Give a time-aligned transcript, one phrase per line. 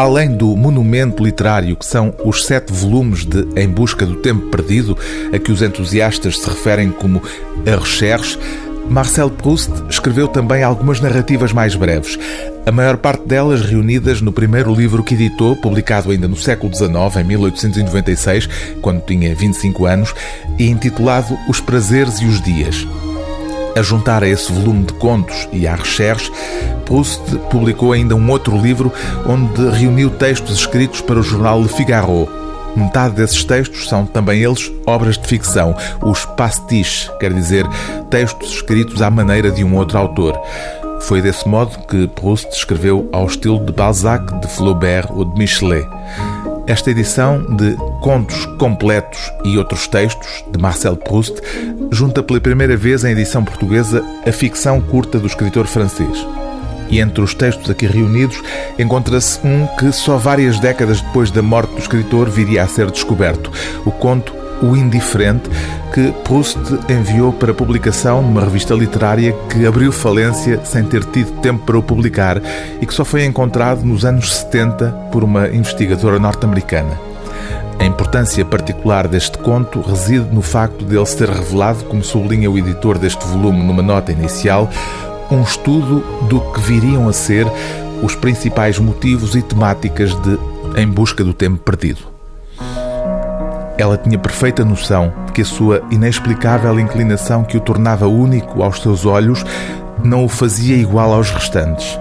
[0.00, 4.96] Além do monumento literário que são os sete volumes de Em Busca do Tempo Perdido,
[5.30, 7.22] a que os entusiastas se referem como
[7.66, 8.38] A Recherche,
[8.88, 12.18] Marcel Proust escreveu também algumas narrativas mais breves,
[12.64, 17.16] a maior parte delas reunidas no primeiro livro que editou, publicado ainda no século XIX,
[17.20, 18.48] em 1896,
[18.80, 20.14] quando tinha 25 anos,
[20.58, 22.86] e intitulado Os Prazeres e os Dias.
[23.76, 26.30] A juntar a esse volume de contos e à recherche,
[26.84, 28.92] Proust publicou ainda um outro livro
[29.26, 32.28] onde reuniu textos escritos para o jornal Le Figaro,
[32.76, 37.66] Metade desses textos são também eles obras de ficção, os pastiches, quer dizer,
[38.08, 40.40] textos escritos à maneira de um outro autor.
[41.02, 45.86] Foi desse modo que Proust escreveu ao estilo de Balzac, de Flaubert ou de Michelet.
[46.70, 51.34] Esta edição de Contos Completos e Outros Textos, de Marcel Proust,
[51.90, 56.24] junta pela primeira vez em edição portuguesa a ficção curta do escritor francês.
[56.88, 58.40] E entre os textos aqui reunidos
[58.78, 63.50] encontra-se um que só várias décadas depois da morte do escritor viria a ser descoberto:
[63.84, 64.32] o conto
[64.62, 65.48] O Indiferente,
[65.92, 66.58] que Proust
[66.88, 71.82] enviou para publicação numa revista literária que abriu falência sem ter tido tempo para o
[71.82, 72.40] publicar
[72.80, 77.10] e que só foi encontrado nos anos 70 por uma investigadora norte-americana.
[77.80, 82.58] A importância particular deste conto reside no facto de ele ser revelado, como sublinha o
[82.58, 84.68] editor deste volume numa nota inicial,
[85.30, 87.46] um estudo do que viriam a ser
[88.02, 90.38] os principais motivos e temáticas de
[90.76, 92.09] Em Busca do Tempo Perdido.
[93.80, 98.78] Ela tinha perfeita noção de que a sua inexplicável inclinação que o tornava único aos
[98.82, 99.42] seus olhos
[100.04, 101.98] não o fazia igual aos restantes.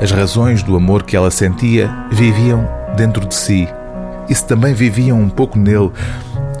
[0.00, 2.64] As razões do amor que ela sentia viviam
[2.96, 3.68] dentro de si.
[4.28, 5.90] E se também viviam um pouco nele,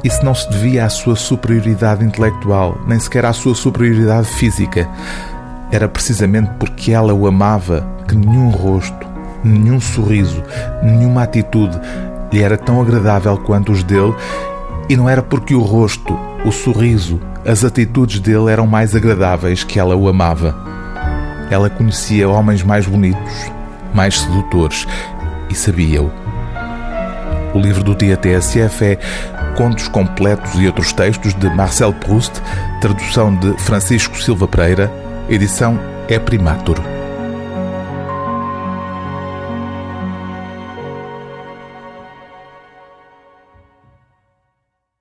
[0.02, 4.88] isso não se devia à sua superioridade intelectual, nem sequer à sua superioridade física.
[5.70, 9.06] Era precisamente porque ela o amava que nenhum rosto,
[9.44, 10.42] nenhum sorriso,
[10.82, 11.80] nenhuma atitude
[12.32, 14.14] lhe era tão agradável quanto os dele,
[14.88, 19.78] e não era porque o rosto, o sorriso, as atitudes dele eram mais agradáveis que
[19.78, 20.54] ela o amava.
[21.50, 23.50] Ela conhecia homens mais bonitos,
[23.94, 24.86] mais sedutores,
[25.48, 26.10] e sabia-o.
[27.54, 28.98] O livro do dia TSF é
[29.56, 32.40] Contos Completos e Outros Textos de Marcel Proust,
[32.80, 34.92] tradução de Francisco Silva Pereira,
[35.28, 35.78] edição
[36.08, 36.99] é Primatur.